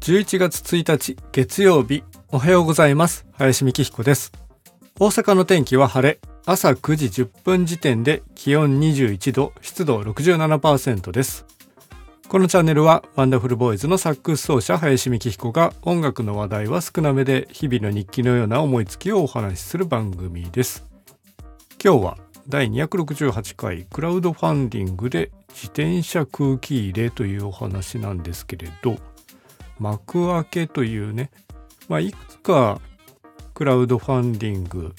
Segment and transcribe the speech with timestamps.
[0.00, 3.26] 11月1日月曜日おはようございます。
[3.32, 4.32] 林美希彦です。
[4.98, 6.20] 大阪の天気は晴れ。
[6.46, 11.44] 朝9時10分時点で気温21度湿度67%です。
[12.28, 20.86] このチャンネルはワンダフルボーイズのサックス奏者林美希彦が音楽の話題は少なめで日々の日記のような思いつきをお話しする番組です。
[21.84, 28.96] 今日は第268回クラウドファンディングで自転車空気入れというお話なんですけれど
[29.80, 31.30] 幕開けというね、
[31.88, 32.80] まあ、いくつか
[33.54, 34.94] クラウドファンディング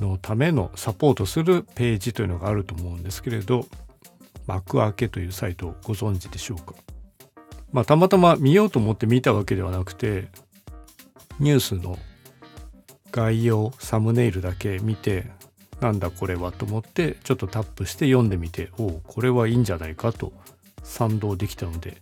[0.00, 3.66] のためのサポートするページというのがあると思うんですけれど
[4.46, 6.74] 幕開けというサイトをご存知でしょうか？
[7.72, 10.28] まあたまたま見ようと思って見たわけではなくて
[11.38, 11.98] ニュースの
[13.10, 15.30] 概要サムネイルだけ見て
[15.80, 20.32] なんだこれはと思ってちょっとタップして読んでみておおこれはいいんじゃないかと
[20.82, 21.98] 賛同できたので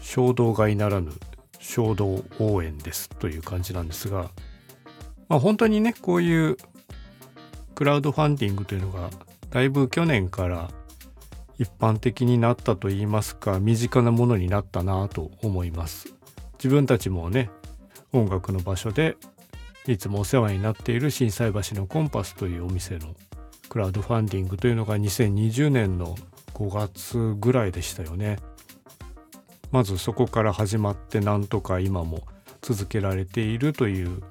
[0.00, 1.12] 衝動買いならぬ
[1.58, 4.30] 衝動応援ですという感じなんですが、
[5.28, 6.56] まあ、本当にねこういう
[7.74, 9.10] クラウドファンディングというのが
[9.50, 10.70] だいぶ去年から
[11.58, 16.14] 一般的になったといいますか身近なものになったなと思います
[16.54, 17.50] 自分たちもね
[18.12, 19.16] 音楽の場所で
[19.86, 23.14] いつもお世話になっている心斎橋のコンパスというお店の
[23.68, 26.16] クラウドファンディングというのが2020年の
[26.54, 28.38] 5月ぐらいでしたよね。
[29.70, 32.22] まずそこから始まってなんとか今も
[32.60, 34.22] 続けられているという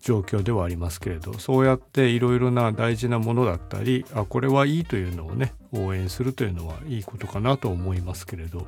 [0.00, 8.66] 状況ではありますけれどそうやっていろいろな大事なものだったりあこれはいいというのをね応援するというのはいいことかなと思いますけれど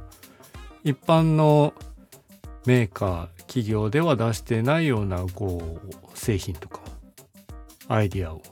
[0.83, 1.75] 一般の
[2.67, 6.81] メーカー企業では出してないようなこう製品とか
[7.87, 8.43] アイディアを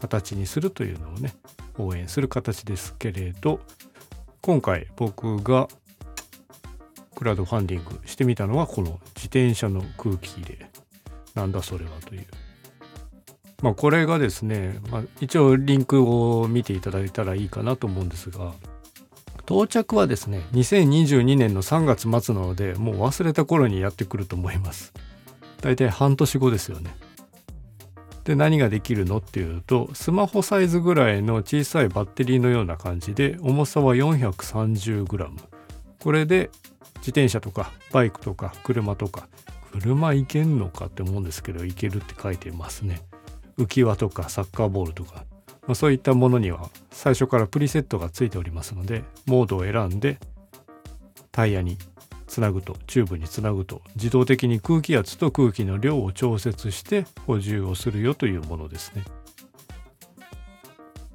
[0.00, 1.34] 形にするというのをね
[1.78, 3.60] 応援する形ですけれど
[4.40, 5.68] 今回僕が
[7.22, 10.70] クラウドファンディングしてみたのはこの自転車の空気入れ
[11.34, 12.26] なんだそれはという。
[13.62, 18.54] まあこれがですね、まあ、一応リンクを見ていただいたらいいかなと思うんですが
[19.42, 24.92] 到着はですね2022年の3月末なのでもう忘れた頃にやってくると思います。
[25.60, 26.92] 大体半年後ですよね。
[28.24, 35.28] で何ができるのっていうとスマホサイズぐらいの小さいバッテリーのような感じで重さは 430g
[36.00, 36.50] これで
[37.02, 39.28] 自転車とかバイクとか車とか
[39.72, 43.02] 車いけんのかって思うんですけどいけるって書いてますね。
[43.58, 45.24] 浮き輪とかサッカーボールとか。
[45.66, 50.18] まあ、そういったものには最初からプリセットがついておりますのでモードを選んで
[51.30, 51.78] タイヤに
[52.26, 59.04] つなぐとチューブにつなぐと自動的に空気圧と空気の量を調節して補充をするよというものですね。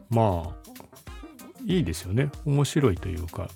[0.10, 0.68] まあ
[1.66, 2.30] いいですよね。
[2.46, 3.50] 面白いというか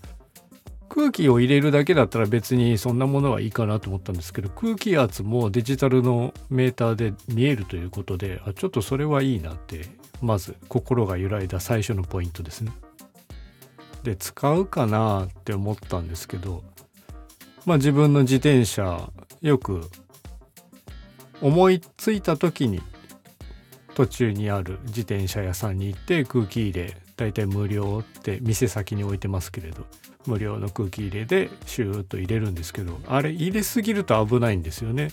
[1.01, 9.87] 空気を入れるだけだったら別にそんなものはいいかなと思ったんですけど空気圧もデジタルのメーターで見えるということであちょっとそれはいいなって
[10.21, 12.71] まず心が揺らいだ最初のポイントですね。
[14.03, 16.63] で使うかなって思ったんですけど
[17.65, 19.09] まあ自分の自転車
[19.41, 19.81] よく
[21.41, 22.79] 思いついた時に
[23.95, 29.85] 途中にある自転車屋さんに行って空気入れ大体無料って店先に置いてますけれど
[30.25, 35.09] 無料の空気入れでシューッと入れるんですけどあれ入れすぎると危ないんですよね。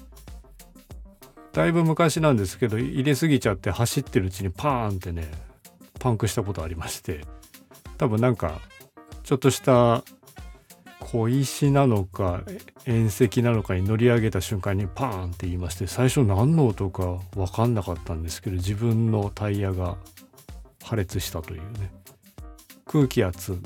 [1.52, 5.28] だいぶ昔なんですけど入れすぎちゃって走ってるうちにパーンってね
[5.98, 7.24] パンクしたことありまして
[7.96, 8.60] 多分なんか
[9.24, 10.04] ちょっとした
[11.10, 12.42] 小石なのか
[12.84, 19.96] 縁石なのかに乗り上げた瞬間にパーンって言いまして最初何の音か分かんなかったんですけど自分のタイヤが
[20.84, 21.90] 破裂したというね
[22.84, 23.58] 空気圧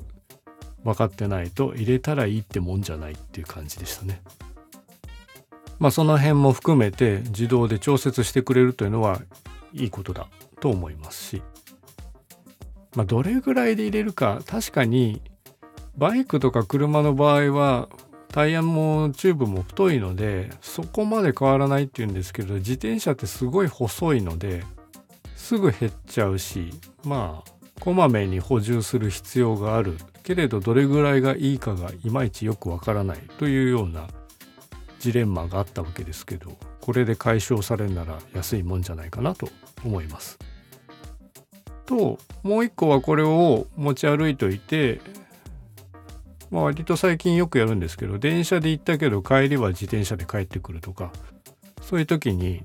[0.84, 4.22] 分かってないと入れたらいいってもんじゃないっていう感じでしたね。
[5.80, 9.20] まあ、その辺も含めて自動で調節してくれるというのは
[9.72, 10.28] いいことだ
[10.60, 11.42] と思いますし、
[12.94, 15.20] まあ、どれぐらいで入れるか確かに
[15.96, 17.88] バイクとか車の場合は
[18.28, 24.64] タイヤもチューブも太いのでそこまで変わらないっていうんですけど自転車ってすごい細いので
[25.36, 26.70] すぐ減っちゃうし
[27.04, 27.50] まあ
[27.80, 34.08] こまめに補充する必要があるけれどどれぐらいがいいかがいまいちよくわからないというような
[34.98, 39.48] ジレンマがあったわけですけどこれで解消されるなら安いもんじゃないかなと
[39.84, 40.38] 思います。
[41.86, 45.00] ともう一個はこれを持ち歩いといて
[46.52, 51.10] まあ割と最近よくやるんですけど電車で行ったけど帰りは自転車で帰ってくるとか
[51.80, 52.62] そういう時に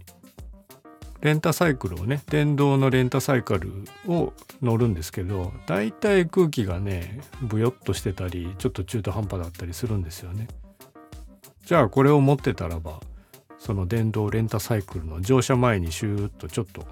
[1.22, 3.72] レンタサイクルをね電動のレンタサイクル
[4.06, 10.48] を乗るんですけどだいたい空気がねブヨッとしてたりちょっと中途半端だったりするんですよね。
[11.66, 13.00] じゃあこれを持ってたらば
[13.58, 16.86] その電動レンタサイクルの乗車前にシューッとちょっと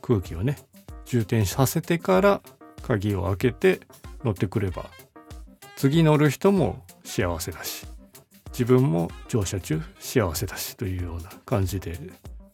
[0.00, 0.56] 空気をね
[1.04, 2.40] 充填させてから
[2.82, 3.80] 鍵を開けて
[4.24, 4.86] 乗ってくれば
[5.82, 7.88] 次乗る人も幸せだし
[8.52, 11.98] 自分も乗車中幸せだしというような感じで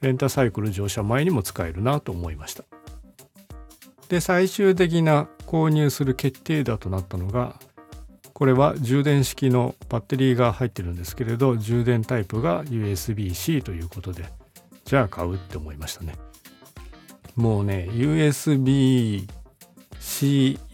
[0.00, 2.64] レンタサイクル乗車前にも使えるなと思いました。
[4.08, 7.60] で最終的な購入する決定打となったのが
[8.32, 14.24] これは充電式のバッテリーが入ってるんですけれど充電タイプが USB-C ということで
[14.86, 16.14] じゃあ買うって思いましたね。
[17.36, 19.28] もうね USB-C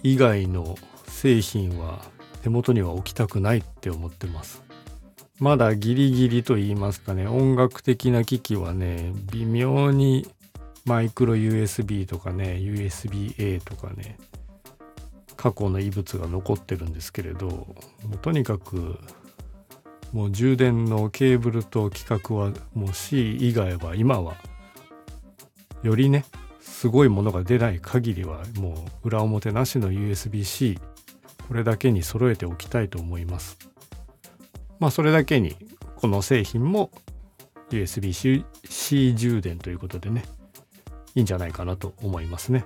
[0.04, 0.76] 以外の
[1.08, 2.13] 製品は
[2.44, 4.62] 手元には置きたくないって思ってます。
[5.40, 7.26] まだギリギリと言いますかね。
[7.26, 10.28] 音楽的な機器はね微妙に
[10.84, 14.18] マイクロ USB とかね USB-A とかね
[15.38, 17.66] 過去の遺物が残ってるんですけれども
[18.12, 18.98] うとにかく
[20.12, 24.36] もう充電のケーブルと規格はもう C 以外は今は
[25.82, 26.26] よりね
[26.60, 30.78] すごいものが出ない限りはもう裏表なしの USB-C
[31.48, 33.58] これだけに揃えておきたいと思います
[34.78, 35.56] まあそれだけに
[35.96, 36.90] この製品も
[37.70, 40.24] USB-C 充電ということでね
[41.14, 42.64] いいんじゃないかなと思いますね。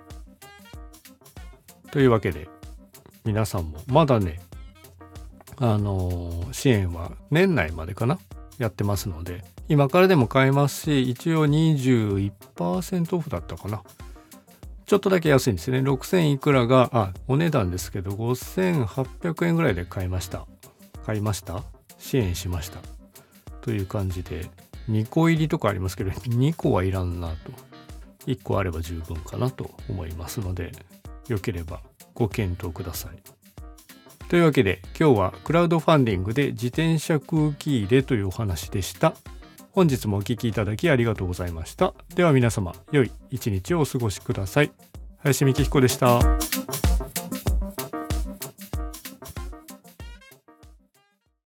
[1.90, 2.48] というわけで
[3.24, 4.40] 皆さんもまだね
[5.56, 8.18] あの支援は年内までかな
[8.58, 13.82] やってますので今からでも買えますし一応21%オフだったかな
[14.88, 15.80] ちょっとだけ安いんですね。
[15.80, 20.46] 6000いくらがあお値段ですけど5800円ぐらいで買いました。
[21.04, 21.62] 買いました？
[21.98, 22.80] 支援しました。
[23.60, 24.46] という感じで
[24.88, 27.52] 2個入りとかありますけど2個はいらんなと。
[28.26, 30.72] 1個あれば十分かなと思いますので
[31.28, 31.80] よければ
[32.14, 33.18] ご検討ください。
[34.30, 39.12] というわけで今日はクラウドファンディングで自転車空気入れというお話でした。
[39.78, 41.94] 本日もお聴きいただきありがとうございました。
[42.16, 44.72] では皆様、良い一日をお過ごしください。
[45.18, 46.18] 林美希彦でした。